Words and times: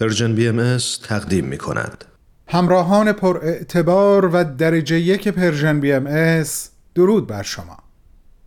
Persian 0.00 0.34
BM 0.34 0.78
تقدیم 1.02 1.44
می 1.44 1.58
کند. 1.58 2.04
همراهان 2.48 3.12
پر 3.12 3.38
اعتبار 3.42 4.26
و 4.26 4.44
درجه 4.44 5.00
یک 5.00 5.28
Persian 5.28 5.80
BM 5.80 6.44
درود 6.94 7.26
بر 7.26 7.42
شما. 7.42 7.76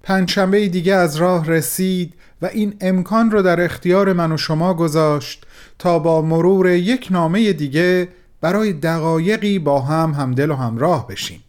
پنجشنبه 0.03 0.67
دیگه 0.67 0.95
از 0.95 1.15
راه 1.15 1.47
رسید 1.47 2.13
و 2.41 2.45
این 2.45 2.75
امکان 2.81 3.31
رو 3.31 3.41
در 3.41 3.61
اختیار 3.61 4.13
من 4.13 4.31
و 4.31 4.37
شما 4.37 4.73
گذاشت 4.73 5.45
تا 5.79 5.99
با 5.99 6.21
مرور 6.21 6.69
یک 6.69 7.07
نامه 7.11 7.53
دیگه 7.53 8.07
برای 8.41 8.73
دقایقی 8.73 9.59
با 9.59 9.81
هم 9.81 10.11
همدل 10.11 10.51
و 10.51 10.55
همراه 10.55 11.07
بشیم. 11.07 11.43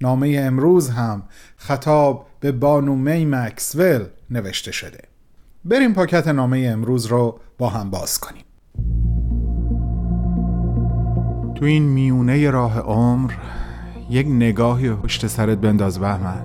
نامه 0.00 0.36
امروز 0.38 0.90
هم 0.90 1.22
خطاب 1.56 2.26
به 2.40 2.52
بانو 2.52 2.94
می 2.94 3.24
مکسول 3.24 4.04
نوشته 4.30 4.72
شده. 4.72 5.00
بریم 5.64 5.94
پاکت 5.94 6.28
نامه 6.28 6.58
امروز 6.72 7.06
رو 7.06 7.40
با 7.58 7.68
هم 7.68 7.90
باز 7.90 8.18
کنیم. 8.18 8.44
تو 11.58 11.64
این 11.64 11.82
میونه 11.82 12.50
راه 12.50 12.80
عمر 12.80 13.32
یک 14.10 14.26
نگاهی 14.26 14.90
پشت 14.90 15.26
سرت 15.26 15.58
بنداز 15.58 16.00
بهمن. 16.00 16.42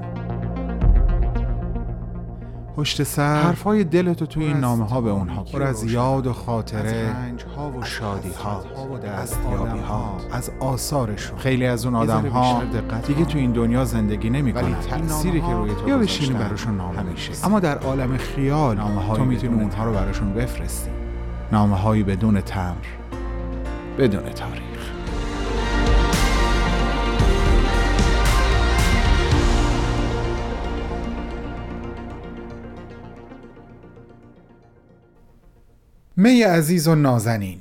پشت 2.75 3.03
سر 3.03 3.41
حرفای 3.41 3.83
دلتو 3.83 4.25
تو 4.25 4.39
این 4.39 4.57
نامه 4.57 4.85
ها 4.85 5.01
به 5.01 5.09
اونها 5.09 5.43
پر 5.43 5.63
از 5.63 5.91
یاد 5.91 6.27
و 6.27 6.33
خاطره 6.33 7.15
ها 7.57 7.71
و 7.71 7.83
شادی 7.83 8.29
ها 8.29 8.63
دستیابی 9.05 9.79
ها 9.79 10.17
از 10.31 10.51
آثارشون. 10.59 11.37
خیلی 11.37 11.65
از 11.65 11.85
اون 11.85 11.95
آدم 11.95 12.27
ها 12.27 12.61
دیگه 13.07 13.25
تو 13.25 13.37
این 13.37 13.51
دنیا 13.51 13.85
زندگی 13.85 14.29
نمی 14.29 14.51
ولی 14.51 14.75
تأثیری 14.89 15.41
که 15.41 15.53
روی 15.53 15.71
تو 15.75 15.89
یا 15.89 15.97
بشینی 15.97 16.33
براشون 16.33 16.77
نامه 16.77 16.99
همیشه. 16.99 17.45
اما 17.45 17.59
در 17.59 17.77
عالم 17.77 18.17
خیال 18.17 18.77
نامه 18.77 19.15
تو 19.15 19.25
می‌تونی 19.25 19.61
اونها 19.61 19.85
رو 19.85 19.93
براشون 19.93 20.33
بفرستی. 20.33 20.89
نامه 21.51 21.75
هایی 21.75 22.03
بدون 22.03 22.41
تمر. 22.41 22.85
بدون 23.97 24.23
تاریخ 24.23 24.72
می 36.17 36.43
عزیز 36.43 36.87
و 36.87 36.95
نازنین. 36.95 37.59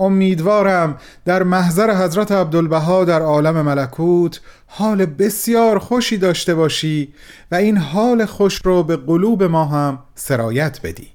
امیدوارم 0.00 0.96
در 1.24 1.42
محضر 1.42 2.04
حضرت 2.04 2.32
عبدالبها 2.32 3.04
در 3.04 3.22
عالم 3.22 3.62
ملکوت 3.62 4.40
حال 4.66 5.06
بسیار 5.06 5.78
خوشی 5.78 6.18
داشته 6.18 6.54
باشی 6.54 7.14
و 7.50 7.54
این 7.54 7.76
حال 7.76 8.24
خوش 8.24 8.60
رو 8.64 8.82
به 8.82 8.96
قلوب 8.96 9.42
ما 9.42 9.64
هم 9.64 9.98
سرایت 10.14 10.80
بدی. 10.82 11.08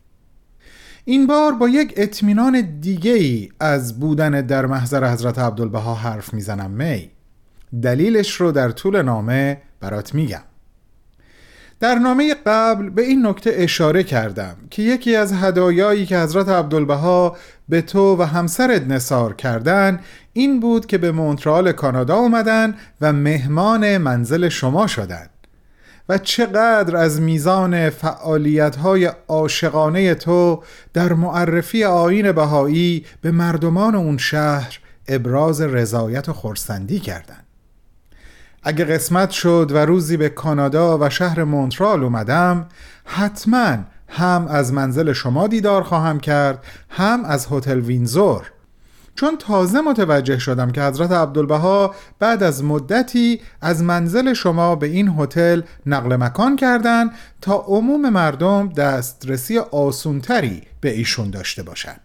این 1.05 1.27
بار 1.27 1.51
با 1.51 1.69
یک 1.69 1.93
اطمینان 1.97 2.79
دیگه 2.81 3.11
ای 3.11 3.49
از 3.59 3.99
بودن 3.99 4.41
در 4.41 4.65
محضر 4.65 5.13
حضرت 5.13 5.39
عبدالبها 5.39 5.95
حرف 5.95 6.33
می‌زنم 6.33 6.71
می. 6.71 7.09
دلیلش 7.81 8.31
رو 8.41 8.51
در 8.51 8.71
طول 8.71 9.01
نامه 9.01 9.61
برات 9.79 10.15
میگم. 10.15 10.43
در 11.79 11.95
نامه 11.95 12.35
قبل 12.45 12.89
به 12.89 13.01
این 13.01 13.27
نکته 13.27 13.51
اشاره 13.53 14.03
کردم 14.03 14.55
که 14.69 14.81
یکی 14.81 15.15
از 15.15 15.33
هدایایی 15.33 16.05
که 16.05 16.19
حضرت 16.19 16.49
عبدالبها 16.49 17.37
به 17.69 17.81
تو 17.81 18.15
و 18.15 18.23
همسرت 18.23 18.81
نصار 18.87 19.33
کردن 19.33 19.99
این 20.33 20.59
بود 20.59 20.85
که 20.85 20.97
به 20.97 21.11
مونترال 21.11 21.71
کانادا 21.71 22.15
اومدن 22.15 22.75
و 23.01 23.13
مهمان 23.13 23.97
منزل 23.97 24.49
شما 24.49 24.87
شدند 24.87 25.29
و 26.09 26.17
چقدر 26.17 26.97
از 26.97 27.21
میزان 27.21 27.89
فعالیت 27.89 28.75
های 28.75 29.11
عاشقانه 29.27 30.15
تو 30.15 30.63
در 30.93 31.13
معرفی 31.13 31.83
آین 31.83 32.31
بهایی 32.31 33.05
به 33.21 33.31
مردمان 33.31 33.95
اون 33.95 34.17
شهر 34.17 34.79
ابراز 35.07 35.61
رضایت 35.61 36.29
و 36.29 36.33
خورسندی 36.33 36.99
کردند. 36.99 37.44
اگه 38.67 38.85
قسمت 38.85 39.31
شد 39.31 39.71
و 39.73 39.77
روزی 39.77 40.17
به 40.17 40.29
کانادا 40.29 40.97
و 40.97 41.09
شهر 41.09 41.43
مونترال 41.43 42.03
اومدم 42.03 42.65
حتما 43.05 43.77
هم 44.07 44.47
از 44.49 44.73
منزل 44.73 45.13
شما 45.13 45.47
دیدار 45.47 45.83
خواهم 45.83 46.19
کرد 46.19 46.63
هم 46.89 47.25
از 47.25 47.47
هتل 47.51 47.79
وینزور 47.79 48.51
چون 49.15 49.37
تازه 49.37 49.81
متوجه 49.81 50.39
شدم 50.39 50.71
که 50.71 50.81
حضرت 50.81 51.11
عبدالبها 51.11 51.95
بعد 52.19 52.43
از 52.43 52.63
مدتی 52.63 53.41
از 53.61 53.83
منزل 53.83 54.33
شما 54.33 54.75
به 54.75 54.87
این 54.87 55.15
هتل 55.19 55.61
نقل 55.85 56.15
مکان 56.15 56.55
کردند 56.55 57.11
تا 57.41 57.55
عموم 57.67 58.09
مردم 58.09 58.69
دسترسی 58.69 59.57
آسونتری 59.57 60.61
به 60.81 60.91
ایشون 60.91 61.29
داشته 61.29 61.63
باشند. 61.63 62.04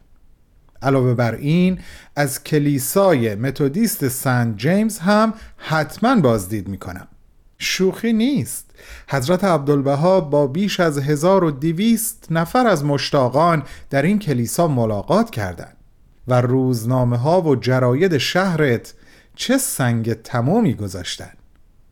علاوه 0.83 1.15
بر 1.15 1.35
این 1.35 1.79
از 2.17 2.45
کلیسای 2.45 3.35
متودیست 3.35 4.09
سنت 4.09 4.57
جیمز 4.57 4.99
هم 4.99 5.35
حتما 5.57 6.21
بازدید 6.21 6.69
می‌کنم. 6.69 7.09
شوخی 7.59 8.13
نیست. 8.13 8.71
حضرت 9.09 9.45
عبدالبها 9.45 10.21
با 10.21 10.47
بیش 10.47 10.81
از 10.81 10.99
1200 10.99 12.27
نفر 12.31 12.67
از 12.67 12.85
مشتاقان 12.85 13.63
در 13.91 14.03
این 14.03 14.19
کلیسا 14.19 14.69
ملاقات 14.69 15.31
کردند 15.31 15.77
و 16.29 16.41
روزنامه 16.41 17.17
ها 17.17 17.43
و 17.43 17.57
جراید 17.57 18.19
شهرت 18.19 18.95
چه 19.35 19.59
سنگ 19.59 20.13
تمامی 20.13 20.75
گذاشتند. 20.75 21.40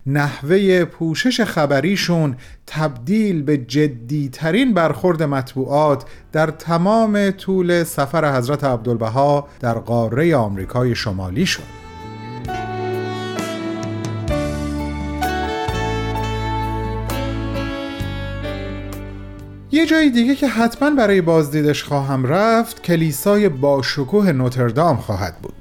نحوه 0.06 0.84
پوشش 0.84 1.40
خبریشون 1.40 2.36
تبدیل 2.66 3.42
به 3.42 3.56
جدیترین 3.56 4.74
برخورد 4.74 5.22
مطبوعات 5.22 6.04
در 6.32 6.46
تمام 6.46 7.30
طول 7.30 7.84
سفر 7.84 8.36
حضرت 8.36 8.64
عبدالبها 8.64 9.48
در 9.60 9.74
قاره 9.74 10.36
آمریکای 10.36 10.94
شمالی 10.94 11.46
شد. 11.46 11.78
یه 19.72 19.86
جای 19.86 20.10
دیگه 20.10 20.34
که 20.34 20.48
حتما 20.48 20.90
برای 20.90 21.20
بازدیدش 21.20 21.84
خواهم 21.84 22.26
رفت 22.26 22.82
کلیسای 22.82 23.48
باشکوه 23.48 24.32
نوتردام 24.32 24.96
خواهد 24.96 25.38
بود. 25.42 25.57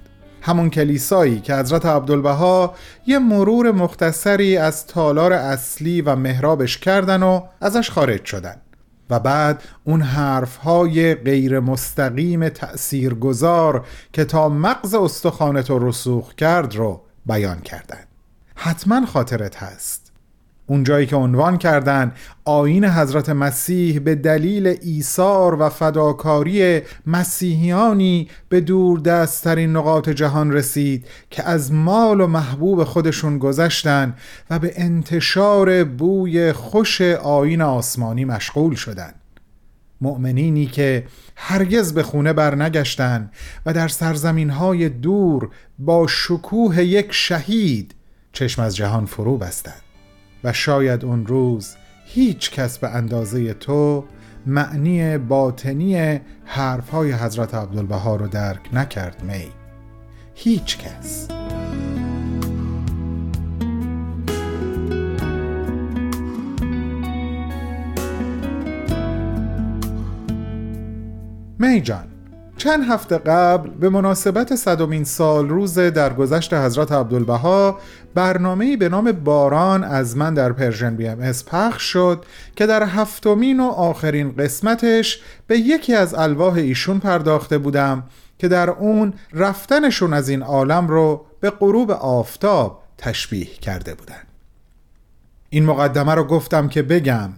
همون 0.47 0.69
کلیسایی 0.69 1.40
که 1.40 1.56
حضرت 1.56 1.85
عبدالبها 1.85 2.75
یه 3.08 3.19
مرور 3.19 3.72
مختصری 3.72 4.58
از 4.58 4.88
تالار 4.88 5.34
اصلی 5.34 6.02
و 6.02 6.16
محرابش 6.16 6.78
کردن 6.78 7.24
و 7.24 7.41
ازش 7.62 7.91
خارج 7.91 8.25
شدن. 8.25 8.56
و 9.09 9.19
بعد 9.19 9.63
اون 9.84 10.02
حرفهای 10.02 11.16
غیر 11.16 11.59
مستقیم 11.59 12.50
تأثیر 12.50 13.13
گذار 13.13 13.86
که 14.13 14.25
تا 14.25 14.50
مغز 14.50 14.94
استخانت 14.94 15.69
رو 15.69 15.90
رسوخ 15.90 16.34
کرد 16.34 16.75
رو 16.75 17.02
بیان 17.25 17.59
کردن. 17.59 18.03
حتما 18.56 19.06
خاطرت 19.06 19.56
هست. 19.56 20.06
اونجایی 20.67 21.05
که 21.05 21.16
عنوان 21.16 21.57
کردن 21.57 22.11
آین 22.45 22.85
حضرت 22.85 23.29
مسیح 23.29 24.00
به 24.00 24.16
دلیل 24.16 24.78
ایثار 24.81 25.61
و 25.61 25.69
فداکاری 25.69 26.81
مسیحیانی 27.05 28.29
به 28.50 28.61
دور 28.61 29.00
دستترین 29.00 29.75
نقاط 29.75 30.09
جهان 30.09 30.51
رسید 30.51 31.07
که 31.29 31.44
از 31.44 31.72
مال 31.73 32.22
و 32.22 32.27
محبوب 32.27 32.83
خودشون 32.83 33.38
گذشتن 33.38 34.16
و 34.50 34.59
به 34.59 34.73
انتشار 34.75 35.83
بوی 35.83 36.51
خوش 36.51 37.01
آین 37.01 37.61
آسمانی 37.61 38.25
مشغول 38.25 38.75
شدند. 38.75 39.16
مؤمنینی 40.01 40.66
که 40.66 41.06
هرگز 41.35 41.94
به 41.94 42.03
خونه 42.03 42.33
برنگشتن 42.33 43.31
و 43.66 43.73
در 43.73 43.88
سرزمین 43.88 44.50
های 44.50 44.89
دور 44.89 45.50
با 45.79 46.07
شکوه 46.07 46.83
یک 46.83 47.07
شهید 47.11 47.95
چشم 48.33 48.61
از 48.61 48.75
جهان 48.75 49.06
فرو 49.06 49.38
بستند 49.38 49.87
و 50.44 50.53
شاید 50.53 51.06
اون 51.06 51.25
روز 51.25 51.75
هیچ 52.06 52.52
کس 52.52 52.78
به 52.78 52.90
اندازه 52.90 53.53
تو 53.53 54.06
معنی 54.46 55.18
باطنی 55.18 56.20
حرفهای 56.46 57.12
حضرت 57.12 57.53
عبدالبها 57.53 58.16
رو 58.16 58.28
درک 58.28 58.70
نکرد 58.74 59.24
می. 59.24 59.48
هیچ 60.36 60.78
کس. 60.78 61.28
می 71.60 71.81
جان 71.81 72.17
چند 72.57 72.83
هفته 72.89 73.18
قبل 73.18 73.69
به 73.69 73.89
مناسبت 73.89 74.56
صدومین 74.56 75.04
سال 75.04 75.50
روز 75.50 75.80
درگذشت 75.80 76.54
حضرت 76.54 76.92
عبدالبها 76.92 77.80
برنامه‌ای 78.13 78.77
به 78.77 78.89
نام 78.89 79.12
باران 79.12 79.83
از 79.83 80.18
من 80.18 80.33
در 80.33 80.51
Persian 80.51 80.95
BMS 80.95 81.31
پخش 81.48 81.83
شد 81.83 82.25
که 82.56 82.65
در 82.65 82.83
هفتمین 82.83 83.59
و 83.59 83.63
آخرین 83.63 84.36
قسمتش 84.36 85.21
به 85.48 85.57
یکی 85.57 85.95
از 85.95 86.13
الواح 86.13 86.54
ایشون 86.54 87.00
پرداخته 87.00 87.57
بودم 87.57 88.04
که 88.39 88.48
در 88.48 88.69
اون 88.69 89.13
رفتنشون 89.33 90.13
از 90.13 90.30
این 90.30 90.44
عالم 90.44 90.88
رو 90.88 91.25
به 91.39 91.50
غروب 91.50 91.92
آفتاب 91.92 92.83
تشبیه 92.98 93.45
کرده 93.45 93.95
بودن. 93.95 94.21
این 95.50 95.65
مقدمه 95.65 96.15
رو 96.15 96.24
گفتم 96.24 96.68
که 96.68 96.81
بگم 96.81 97.30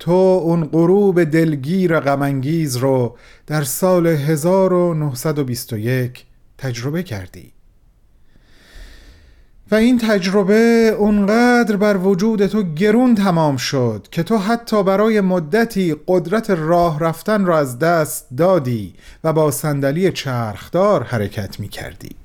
تو 0.00 0.40
اون 0.44 0.64
غروب 0.64 1.24
دلگیر 1.24 2.00
غمانگیز 2.00 2.76
رو 2.76 3.16
در 3.46 3.62
سال 3.62 4.06
1921 4.06 6.24
تجربه 6.58 7.02
کردی. 7.02 7.52
و 9.70 9.74
این 9.74 9.98
تجربه 9.98 10.94
اونقدر 10.98 11.76
بر 11.76 11.96
وجود 11.96 12.46
تو 12.46 12.62
گرون 12.62 13.14
تمام 13.14 13.56
شد 13.56 14.06
که 14.10 14.22
تو 14.22 14.38
حتی 14.38 14.82
برای 14.82 15.20
مدتی 15.20 15.96
قدرت 16.08 16.50
راه 16.50 17.00
رفتن 17.00 17.44
را 17.44 17.58
از 17.58 17.78
دست 17.78 18.26
دادی 18.36 18.94
و 19.24 19.32
با 19.32 19.50
صندلی 19.50 20.12
چرخدار 20.12 21.02
حرکت 21.02 21.60
می 21.60 21.68
کردی 21.68 22.16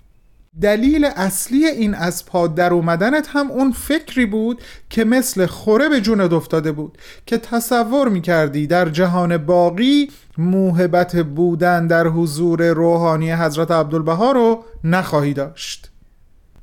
دلیل 0.61 1.05
اصلی 1.15 1.65
این 1.65 1.93
از 1.93 2.25
پا 2.25 2.47
در 2.47 2.73
اومدنت 2.73 3.27
هم 3.31 3.51
اون 3.51 3.71
فکری 3.71 4.25
بود 4.25 4.61
که 4.89 5.03
مثل 5.03 5.45
خوره 5.45 5.89
به 5.89 6.01
جونت 6.01 6.33
افتاده 6.33 6.71
بود 6.71 6.97
که 7.25 7.37
تصور 7.37 8.09
می 8.09 8.21
کردی 8.21 8.67
در 8.67 8.89
جهان 8.89 9.37
باقی 9.37 10.11
موهبت 10.37 11.15
بودن 11.15 11.87
در 11.87 12.07
حضور 12.07 12.69
روحانی 12.69 13.31
حضرت 13.31 13.71
عبدالبها 13.71 14.31
رو 14.31 14.63
نخواهی 14.83 15.33
داشت. 15.33 15.91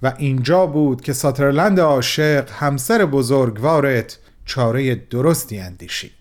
و 0.03 0.15
اینجا 0.19 0.67
بود 0.67 1.00
که 1.00 1.12
ساترلند 1.12 1.81
عاشق 1.81 2.50
همسر 2.50 3.05
بزرگوارت 3.05 4.19
چاره 4.44 4.94
درستی 4.94 5.59
اندیشید. 5.59 6.12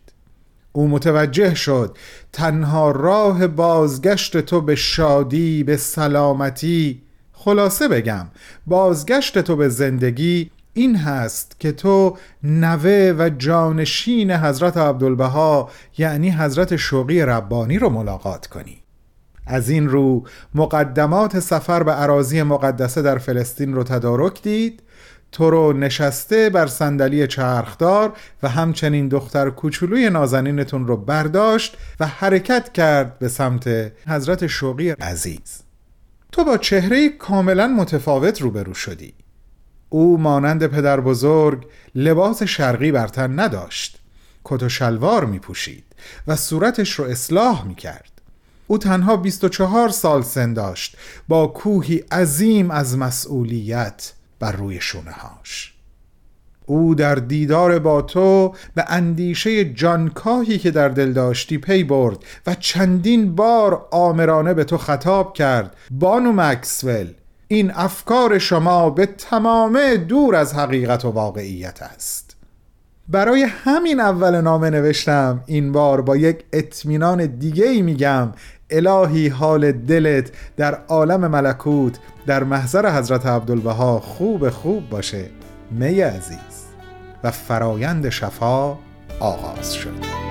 او 0.72 0.88
متوجه 0.88 1.56
شد 1.56 1.98
تنها 2.34 2.92
راه 2.92 3.48
بازگشت 3.48 4.38
تو 4.38 4.62
به 4.62 4.76
شادی 4.76 5.64
به 5.64 5.78
سلامتی 5.78 7.02
خلاصه 7.44 7.88
بگم 7.88 8.28
بازگشت 8.68 9.40
تو 9.40 9.56
به 9.56 9.70
زندگی 9.70 10.52
این 10.74 10.96
هست 10.96 11.56
که 11.60 11.72
تو 11.72 12.18
نوه 12.44 13.16
و 13.18 13.30
جانشین 13.38 14.32
حضرت 14.32 14.78
عبدالبها 14.78 15.70
یعنی 15.98 16.30
حضرت 16.32 16.76
شوقی 16.76 17.22
ربانی 17.22 17.80
رو 17.80 17.90
ملاقات 17.90 18.48
کنی. 18.48 18.78
از 19.46 19.70
این 19.70 19.90
رو 19.90 20.24
مقدمات 20.56 21.40
سفر 21.40 21.84
به 21.84 21.92
عراضی 21.92 22.44
مقدسه 22.44 23.02
در 23.02 23.18
فلسطین 23.18 23.74
رو 23.74 23.84
تدارک 23.84 24.42
دید 24.42 24.84
تو 25.32 25.50
رو 25.50 25.74
نشسته 25.74 26.50
بر 26.50 26.68
صندلی 26.68 27.28
چرخدار 27.28 28.14
و 28.44 28.50
همچنین 28.50 29.08
دختر 29.08 29.50
کوچولوی 29.50 30.10
نازنینتون 30.10 30.88
رو 30.88 30.98
برداشت 30.98 31.78
و 32.00 32.08
حرکت 32.08 32.74
کرد 32.74 33.20
به 33.20 33.28
سمت 33.28 33.92
حضرت 34.08 34.48
شوقی 34.48 34.90
عزیز. 34.90 35.71
تو 36.32 36.44
با 36.44 36.58
چهره 36.58 37.10
کاملا 37.10 37.68
متفاوت 37.68 38.42
روبرو 38.42 38.74
شدی. 38.74 39.14
او 39.90 40.18
مانند 40.18 40.68
پدر 40.68 41.00
بزرگ 41.00 41.68
لباس 41.96 42.44
شرقی 42.44 42.92
بر 42.92 43.08
تن 43.08 43.40
نداشت. 43.40 44.02
کت 44.44 44.64
و 44.64 44.70
شلوار 44.70 45.26
می 45.26 45.40
پوشید 45.40 45.84
و 46.28 46.36
صورتش 46.36 46.92
رو 46.92 47.06
اصلاح 47.06 47.66
می 47.66 47.76
کرد 47.76 48.12
او 48.68 48.78
تنها 48.78 49.18
24 49.18 49.90
سال 49.90 50.22
سن 50.22 50.54
داشت 50.54 50.98
با 51.28 51.48
کوهی 51.48 51.98
عظیم 51.98 52.72
از 52.72 52.98
مسئولیت 52.98 54.14
بر 54.40 54.52
روی 54.52 54.82
شونه 54.82 55.12
هاش 55.12 55.74
او 56.72 56.96
در 56.96 57.16
دیدار 57.16 57.80
با 57.80 58.02
تو 58.02 58.54
به 58.76 58.86
اندیشه 58.88 59.66
جانکاهی 59.66 60.58
که 60.58 60.72
در 60.72 60.90
دل 60.90 61.14
داشتی 61.14 61.58
پی 61.58 61.84
برد 61.84 62.18
و 62.48 62.56
چندین 62.56 63.36
بار 63.36 63.88
آمرانه 63.92 64.54
به 64.54 64.64
تو 64.64 64.78
خطاب 64.78 65.34
کرد. 65.34 65.76
بانو 65.92 66.32
مکسول 66.32 67.08
این 67.48 67.72
افکار 67.76 68.38
شما 68.38 68.90
به 68.90 69.06
تمامه 69.06 69.98
دور 69.98 70.36
از 70.36 70.54
حقیقت 70.54 71.06
و 71.06 71.10
واقعیت 71.10 71.82
است. 71.82 72.36
برای 73.08 73.44
همین 73.44 74.00
اول 74.00 74.42
نامه 74.42 74.70
نوشتم. 74.70 75.44
این 75.46 75.72
بار 75.72 76.02
با 76.02 76.18
یک 76.18 76.44
اطمینان 76.54 77.26
دیگه 77.26 77.66
ای 77.66 77.82
میگم. 77.82 78.32
الهی 78.70 79.28
حال 79.28 79.72
دلت 79.72 80.32
در 80.58 80.76
عالم 80.88 81.28
ملکوت 81.28 82.00
در 82.26 82.44
محضر 82.44 82.98
حضرت 83.00 83.26
عبدالبها 83.26 84.00
خوب 84.00 84.50
خوب 84.50 84.90
باشه. 84.90 85.30
می 85.72 86.02
عزیز. 86.02 86.51
و 87.24 87.32
فرایند 87.32 88.10
شفا 88.10 88.78
آغاز 89.20 89.74
شد. 89.74 90.22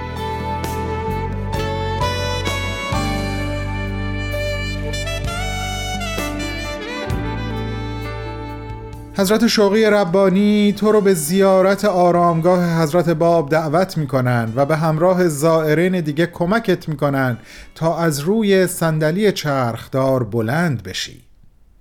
حضرت 9.17 9.47
شوقی 9.47 9.85
ربانی 9.85 10.73
تو 10.73 10.93
رو 10.93 11.01
به 11.01 11.15
زیارت 11.15 11.85
آرامگاه 11.85 12.83
حضرت 12.83 13.09
باب 13.09 13.51
دعوت 13.51 13.99
می‌کنن 13.99 14.53
و 14.57 14.67
به 14.67 14.77
همراه 14.77 15.29
زائرین 15.29 16.01
دیگه 16.01 16.27
کمکت 16.27 16.89
می‌کنن 16.89 17.39
تا 17.75 17.99
از 17.99 18.21
روی 18.21 18.67
صندلی 18.67 19.33
چرخدار 19.33 20.25
بلند 20.25 20.83
بشی. 20.83 21.25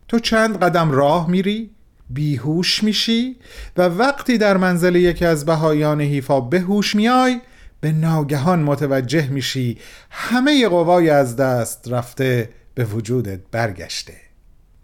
تو 0.08 0.20
چند 0.20 0.58
قدم 0.58 0.92
راه 0.92 1.30
میری؟ 1.30 1.72
بیهوش 2.10 2.84
میشی 2.84 3.36
و 3.78 3.82
وقتی 3.82 4.38
در 4.38 4.58
منزل 4.58 4.96
یکی 4.96 5.26
از 5.26 5.46
بهایان 5.46 6.02
حیفا 6.02 6.42
به 6.42 6.66
میای 6.96 7.42
به 7.82 7.92
ناگهان 7.92 8.64
متوجه 8.64 9.30
میشی 9.30 9.78
همه 10.10 10.68
قوای 10.68 11.10
از 11.10 11.36
دست 11.36 11.88
رفته 11.88 12.50
به 12.76 12.86
وجودت 12.86 13.40
برگشته. 13.52 14.14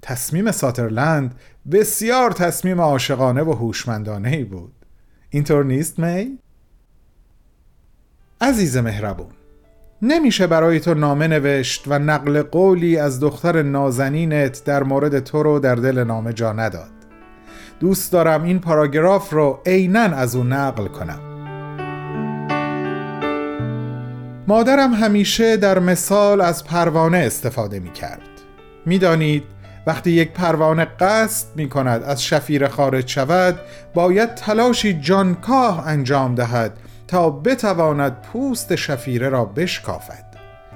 تصمیم 0.01 0.51
ساترلند 0.51 1.35
بسیار 1.71 2.31
تصمیم 2.31 2.81
عاشقانه 2.81 3.41
و 3.41 3.53
هوشمندانه 3.53 4.29
ای 4.29 4.43
بود. 4.43 4.73
اینطور 5.29 5.65
نیست 5.65 5.99
می؟ 5.99 6.39
عزیز 8.41 8.77
مهربون 8.77 9.31
نمیشه 10.01 10.47
برای 10.47 10.79
تو 10.79 10.93
نامه 10.93 11.27
نوشت 11.27 11.83
و 11.87 11.99
نقل 11.99 12.41
قولی 12.41 12.97
از 12.97 13.19
دختر 13.19 13.61
نازنینت 13.61 14.63
در 14.63 14.83
مورد 14.83 15.19
تو 15.19 15.43
رو 15.43 15.59
در 15.59 15.75
دل 15.75 16.03
نامه 16.03 16.33
جا 16.33 16.53
نداد. 16.53 16.94
دوست 17.79 18.11
دارم 18.11 18.43
این 18.43 18.59
پاراگراف 18.59 19.33
رو 19.33 19.59
عینا 19.65 19.99
از 19.99 20.35
او 20.35 20.43
نقل 20.43 20.87
کنم. 20.87 21.19
مادرم 24.47 24.93
همیشه 24.93 25.57
در 25.57 25.79
مثال 25.79 26.41
از 26.41 26.63
پروانه 26.63 27.17
استفاده 27.17 27.79
می 27.79 27.91
کرد. 27.91 28.21
می‌دانید 28.85 29.43
وقتی 29.87 30.11
یک 30.11 30.31
پروانه 30.31 30.85
قصد 30.85 31.47
می 31.55 31.69
کند 31.69 32.03
از 32.03 32.23
شفیر 32.23 32.67
خارج 32.67 33.07
شود 33.07 33.59
باید 33.93 34.35
تلاشی 34.35 34.93
جانکاه 34.93 35.87
انجام 35.87 36.35
دهد 36.35 36.77
تا 37.07 37.29
بتواند 37.29 38.21
پوست 38.21 38.75
شفیره 38.75 39.29
را 39.29 39.45
بشکافد. 39.45 40.25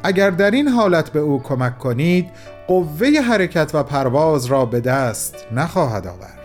اگر 0.03 0.29
در 0.29 0.51
این 0.51 0.67
حالت 0.67 1.09
به 1.09 1.19
او 1.19 1.43
کمک 1.43 1.77
کنید 1.77 2.29
قوه 2.67 3.07
حرکت 3.07 3.71
و 3.73 3.83
پرواز 3.83 4.45
را 4.45 4.65
به 4.65 4.79
دست 4.79 5.35
نخواهد 5.51 6.07
آورد. 6.07 6.38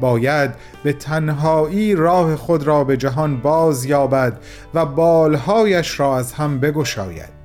باید 0.00 0.50
به 0.84 0.92
تنهایی 0.92 1.94
راه 1.94 2.36
خود 2.36 2.62
را 2.62 2.84
به 2.84 2.96
جهان 2.96 3.40
باز 3.40 3.84
یابد 3.84 4.38
و 4.74 4.86
بالهایش 4.86 6.00
را 6.00 6.18
از 6.18 6.32
هم 6.32 6.60
بگشاید. 6.60 7.42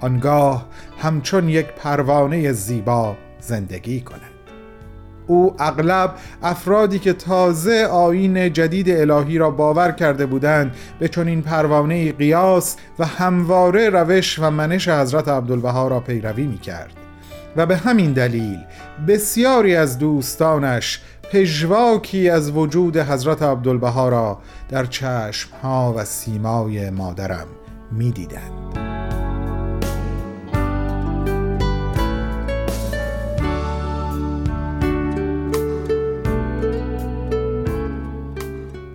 آنگاه 0.00 0.66
همچون 0.98 1.48
یک 1.48 1.66
پروانه 1.66 2.52
زیبا 2.52 3.16
زندگی 3.40 4.00
کند. 4.00 4.36
او 5.26 5.54
اغلب 5.58 6.14
افرادی 6.42 6.98
که 6.98 7.12
تازه 7.12 7.84
آین 7.84 8.52
جدید 8.52 8.90
الهی 8.90 9.38
را 9.38 9.50
باور 9.50 9.92
کرده 9.92 10.26
بودند 10.26 10.74
به 10.98 11.08
چنین 11.08 11.42
پروانه 11.42 12.12
قیاس 12.12 12.76
و 12.98 13.06
همواره 13.06 13.88
روش 13.88 14.38
و 14.38 14.50
منش 14.50 14.88
حضرت 14.88 15.28
عبدالبها 15.28 15.88
را 15.88 16.00
پیروی 16.00 16.46
می 16.46 16.58
کرد 16.58 16.92
و 17.56 17.66
به 17.66 17.76
همین 17.76 18.12
دلیل 18.12 18.58
بسیاری 19.08 19.76
از 19.76 19.98
دوستانش 19.98 21.00
پژواکی 21.32 22.30
از 22.30 22.50
وجود 22.50 22.96
حضرت 22.96 23.42
عبدالبها 23.42 24.08
را 24.08 24.38
در 24.68 24.86
چشمها 24.86 25.94
و 25.96 26.04
سیمای 26.04 26.90
مادرم 26.90 27.46
می 27.92 28.10
دیدند. 28.10 28.52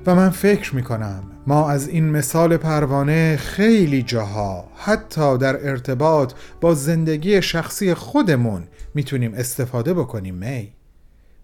و 0.06 0.16
من 0.16 0.30
فکر 0.30 0.76
می 0.76 0.84
کنم 0.84 1.24
ما 1.48 1.70
از 1.70 1.88
این 1.88 2.10
مثال 2.10 2.58
پروانه 2.58 3.38
خیلی 3.38 4.04
جاها 4.04 4.64
حتی 4.76 5.38
در 5.38 5.70
ارتباط 5.70 6.34
با 6.62 6.74
زندگی 6.74 7.42
شخصی 7.42 7.94
خودمون 7.94 8.64
می‌تونیم 8.96 9.34
استفاده 9.34 9.94
بکنیم 9.94 10.36
می 10.36 10.81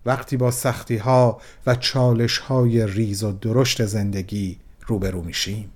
وقتی 0.08 0.38
با 0.38 0.52
سختی 0.52 0.98
ها 0.98 1.42
و 1.68 1.76
چالش 1.76 2.38
های 2.38 2.88
ریز 2.88 3.24
و 3.24 3.32
درشت 3.32 3.86
زندگی 3.86 4.58
روبرو 4.88 5.22
میشیم. 5.22 5.72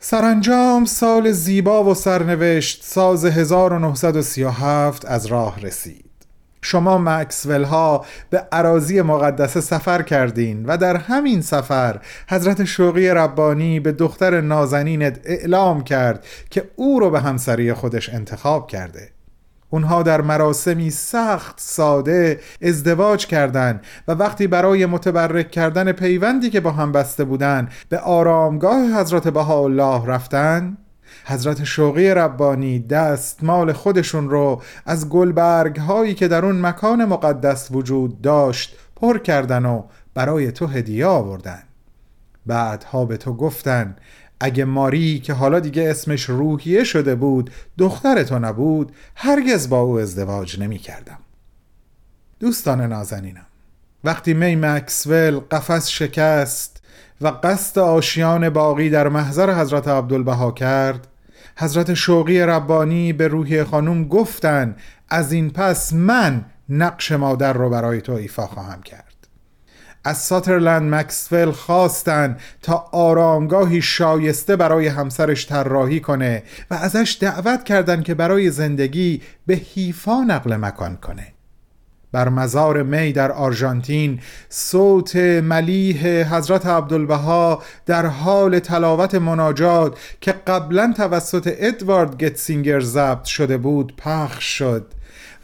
سرانجام 0.00 0.84
سال 0.84 1.32
زیبا 1.32 1.84
و 1.84 1.94
سرنوشت 1.94 2.84
ساز 2.84 3.24
1937 3.24 5.04
از 5.04 5.26
راه 5.26 5.60
رسید. 5.60 6.04
شما 6.62 6.98
مکسول 6.98 7.64
ها 7.64 8.04
به 8.30 8.38
عراضی 8.52 9.02
مقدسه 9.02 9.60
سفر 9.60 10.02
کردین 10.02 10.66
و 10.66 10.76
در 10.76 10.96
همین 10.96 11.40
سفر 11.40 12.00
حضرت 12.28 12.64
شوقی 12.64 13.08
ربانی 13.08 13.80
به 13.80 13.92
دختر 13.92 14.40
نازنینت 14.40 15.20
اعلام 15.24 15.84
کرد 15.84 16.24
که 16.50 16.70
او 16.76 17.00
رو 17.00 17.10
به 17.10 17.20
همسری 17.20 17.72
خودش 17.72 18.08
انتخاب 18.08 18.66
کرده. 18.66 19.15
اونها 19.70 20.02
در 20.02 20.20
مراسمی 20.20 20.90
سخت 20.90 21.60
ساده 21.60 22.40
ازدواج 22.62 23.26
کردند 23.26 23.80
و 24.08 24.12
وقتی 24.12 24.46
برای 24.46 24.86
متبرک 24.86 25.50
کردن 25.50 25.92
پیوندی 25.92 26.50
که 26.50 26.60
با 26.60 26.70
هم 26.70 26.92
بسته 26.92 27.24
بودند 27.24 27.70
به 27.88 27.98
آرامگاه 27.98 29.00
حضرت 29.00 29.28
بهاءالله 29.28 30.06
رفتن 30.06 30.76
حضرت 31.24 31.64
شوقی 31.64 32.08
ربانی 32.08 32.78
دستمال 32.78 33.72
خودشون 33.72 34.30
رو 34.30 34.62
از 34.86 35.08
گلبرگ 35.08 35.76
هایی 35.78 36.14
که 36.14 36.28
در 36.28 36.44
اون 36.44 36.60
مکان 36.60 37.04
مقدس 37.04 37.68
وجود 37.70 38.20
داشت 38.20 38.76
پر 38.96 39.18
کردن 39.18 39.64
و 39.64 39.82
برای 40.14 40.52
تو 40.52 40.66
هدیه 40.66 41.06
آوردن. 41.06 41.62
بعدها 42.46 43.04
به 43.04 43.16
تو 43.16 43.34
گفتن 43.34 43.96
اگه 44.40 44.64
ماری 44.64 45.18
که 45.18 45.32
حالا 45.32 45.60
دیگه 45.60 45.90
اسمش 45.90 46.24
روحیه 46.24 46.84
شده 46.84 47.14
بود 47.14 47.50
دختر 47.78 48.22
تو 48.22 48.38
نبود 48.38 48.92
هرگز 49.14 49.68
با 49.68 49.80
او 49.80 49.98
ازدواج 49.98 50.60
نمی 50.60 50.78
کردم 50.78 51.18
دوستان 52.40 52.80
نازنینم 52.80 53.46
وقتی 54.04 54.34
می 54.34 54.56
مکسول 54.56 55.38
قفس 55.38 55.88
شکست 55.88 56.82
و 57.20 57.28
قصد 57.28 57.78
آشیان 57.78 58.50
باقی 58.50 58.90
در 58.90 59.08
محضر 59.08 59.60
حضرت 59.60 59.88
عبدالبها 59.88 60.52
کرد 60.52 61.06
حضرت 61.58 61.94
شوقی 61.94 62.40
ربانی 62.40 63.12
به 63.12 63.28
روحی 63.28 63.64
خانوم 63.64 64.04
گفتن 64.04 64.76
از 65.08 65.32
این 65.32 65.50
پس 65.50 65.92
من 65.92 66.44
نقش 66.68 67.12
مادر 67.12 67.52
رو 67.52 67.70
برای 67.70 68.00
تو 68.00 68.12
ایفا 68.12 68.46
خواهم 68.46 68.82
کرد. 68.82 69.05
از 70.06 70.18
ساترلند 70.18 70.94
مکسفل 70.94 71.50
خواستن 71.50 72.36
تا 72.62 72.84
آرامگاهی 72.92 73.82
شایسته 73.82 74.56
برای 74.56 74.86
همسرش 74.86 75.46
طراحی 75.46 76.00
کنه 76.00 76.42
و 76.70 76.74
ازش 76.74 77.18
دعوت 77.20 77.64
کردند 77.64 78.04
که 78.04 78.14
برای 78.14 78.50
زندگی 78.50 79.22
به 79.46 79.54
حیفا 79.54 80.22
نقل 80.22 80.56
مکان 80.56 80.96
کنه. 80.96 81.26
بر 82.12 82.28
مزار 82.28 82.82
می 82.82 83.12
در 83.12 83.32
آرژانتین 83.32 84.20
صوت 84.48 85.16
ملیح 85.16 86.06
حضرت 86.34 86.66
عبدالبها 86.66 87.62
در 87.86 88.06
حال 88.06 88.58
تلاوت 88.58 89.14
مناجات 89.14 89.98
که 90.20 90.32
قبلا 90.32 90.94
توسط 90.96 91.54
ادوارد 91.56 92.18
گتسینگر 92.18 92.80
ضبط 92.80 93.24
شده 93.24 93.56
بود 93.56 93.96
پخش 93.96 94.58
شد 94.58 94.86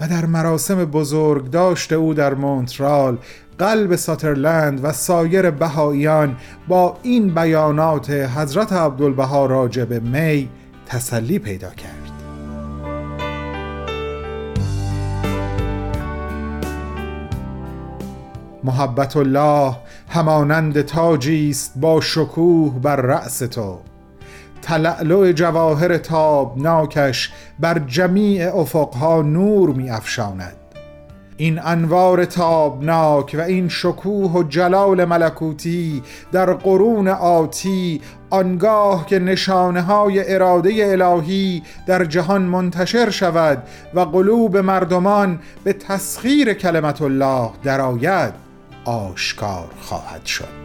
و 0.00 0.08
در 0.08 0.26
مراسم 0.26 0.84
بزرگ 0.84 1.50
داشته 1.50 1.94
او 1.94 2.14
در 2.14 2.34
مونترال 2.34 3.18
قلب 3.62 3.96
ساترلند 3.96 4.84
و 4.84 4.92
سایر 4.92 5.50
بهاییان 5.50 6.36
با 6.68 6.96
این 7.02 7.34
بیانات 7.34 8.10
حضرت 8.10 8.72
عبدالبها 8.72 9.46
راجب 9.46 9.92
می 9.92 10.48
تسلی 10.86 11.38
پیدا 11.38 11.70
کرد. 11.70 12.12
محبت 18.64 19.16
الله 19.16 19.76
همانند 20.08 20.80
تاجی 20.82 21.50
است 21.50 21.72
با 21.76 22.00
شکوه 22.00 22.80
بر 22.80 22.96
رأس 22.96 23.38
تو. 23.38 23.78
تلعلع 24.62 25.32
جواهر 25.32 25.98
تابناکش 25.98 27.32
بر 27.60 27.78
جمیع 27.78 28.56
افقها 28.56 29.22
نور 29.22 29.70
می 29.70 29.90
افشاند. 29.90 30.61
این 31.42 31.60
انوار 31.64 32.24
تابناک 32.24 33.36
و 33.38 33.40
این 33.40 33.68
شکوه 33.68 34.32
و 34.32 34.42
جلال 34.42 35.04
ملکوتی 35.04 36.02
در 36.32 36.52
قرون 36.52 37.08
آتی 37.08 38.00
آنگاه 38.30 39.06
که 39.06 39.18
نشانه 39.18 39.82
های 39.82 40.34
اراده 40.34 40.72
الهی 40.80 41.62
در 41.86 42.04
جهان 42.04 42.42
منتشر 42.42 43.10
شود 43.10 43.62
و 43.94 44.00
قلوب 44.00 44.56
مردمان 44.56 45.38
به 45.64 45.72
تسخیر 45.72 46.54
کلمت 46.54 47.02
الله 47.02 47.50
درآید 47.64 48.34
آشکار 48.84 49.70
خواهد 49.80 50.26
شد. 50.26 50.62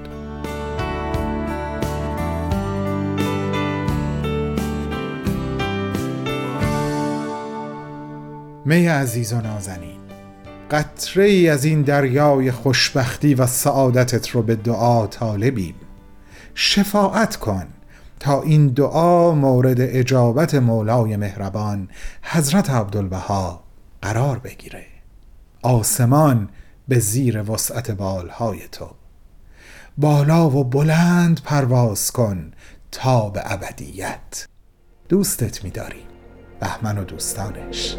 می 8.66 8.88
عزیز 8.88 9.34
و 9.34 9.42
نازنین 9.42 9.97
قطره 10.72 11.24
ای 11.24 11.50
از 11.50 11.66
این 11.66 11.82
دریای 11.82 12.52
خوشبختی 12.52 13.36
و 13.36 13.48
سعادتت 13.48 14.30
رو 14.30 14.42
به 14.42 14.56
دعا 14.56 15.08
طالبیم. 15.08 15.76
شفاعت 16.56 17.36
کن 17.36 17.66
تا 18.20 18.42
این 18.42 18.68
دعا 18.68 19.32
مورد 19.32 19.78
اجابت 19.80 20.56
مولای 20.56 21.18
مهربان 21.18 21.90
حضرت 22.22 22.70
عبدالبها 22.70 23.64
قرار 24.02 24.40
بگیره. 24.40 24.86
آسمان 25.62 26.50
به 26.88 27.00
زیر 27.00 27.52
وسعت 27.52 27.92
بالهای 27.92 28.60
تو. 28.72 28.90
بالا 29.98 30.50
و 30.50 30.64
بلند 30.64 31.42
پرواز 31.44 32.12
کن 32.12 32.52
تا 32.92 33.30
به 33.30 33.42
ابدیت. 33.46 34.48
دوستت 35.10 35.64
می‌داریم 35.64 36.08
بهمن 36.60 36.98
و 36.98 37.04
دوستانش. 37.04 37.96